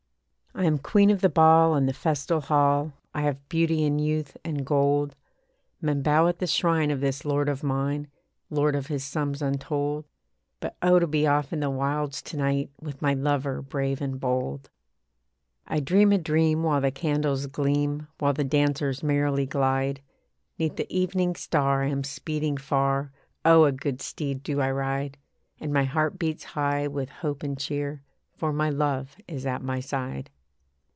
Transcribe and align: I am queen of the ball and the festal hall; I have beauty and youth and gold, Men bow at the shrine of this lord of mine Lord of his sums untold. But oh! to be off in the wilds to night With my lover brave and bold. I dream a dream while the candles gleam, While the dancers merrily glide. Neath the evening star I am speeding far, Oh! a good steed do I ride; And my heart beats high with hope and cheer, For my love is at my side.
I 0.53 0.65
am 0.65 0.79
queen 0.79 1.09
of 1.09 1.21
the 1.21 1.29
ball 1.29 1.75
and 1.75 1.87
the 1.87 1.93
festal 1.93 2.41
hall; 2.41 2.91
I 3.15 3.21
have 3.21 3.47
beauty 3.47 3.85
and 3.85 4.01
youth 4.01 4.35
and 4.43 4.65
gold, 4.65 5.15
Men 5.81 6.01
bow 6.01 6.27
at 6.27 6.39
the 6.39 6.45
shrine 6.45 6.91
of 6.91 6.99
this 6.99 7.23
lord 7.23 7.47
of 7.47 7.63
mine 7.63 8.09
Lord 8.49 8.75
of 8.75 8.87
his 8.87 9.05
sums 9.05 9.41
untold. 9.41 10.03
But 10.59 10.75
oh! 10.81 10.99
to 10.99 11.07
be 11.07 11.25
off 11.25 11.53
in 11.53 11.61
the 11.61 11.69
wilds 11.69 12.21
to 12.23 12.37
night 12.37 12.69
With 12.81 13.01
my 13.01 13.13
lover 13.13 13.61
brave 13.61 14.01
and 14.01 14.19
bold. 14.19 14.69
I 15.67 15.79
dream 15.79 16.11
a 16.11 16.17
dream 16.17 16.63
while 16.63 16.81
the 16.81 16.91
candles 16.91 17.47
gleam, 17.47 18.07
While 18.19 18.33
the 18.33 18.43
dancers 18.43 19.01
merrily 19.01 19.45
glide. 19.45 20.01
Neath 20.59 20.75
the 20.75 20.93
evening 20.95 21.35
star 21.35 21.81
I 21.83 21.87
am 21.87 22.03
speeding 22.03 22.57
far, 22.57 23.13
Oh! 23.45 23.63
a 23.63 23.71
good 23.71 24.01
steed 24.01 24.43
do 24.43 24.59
I 24.59 24.69
ride; 24.69 25.17
And 25.61 25.71
my 25.71 25.85
heart 25.85 26.19
beats 26.19 26.43
high 26.43 26.89
with 26.89 27.09
hope 27.09 27.41
and 27.41 27.57
cheer, 27.57 28.03
For 28.35 28.51
my 28.51 28.69
love 28.69 29.15
is 29.29 29.45
at 29.45 29.63
my 29.63 29.79
side. 29.79 30.29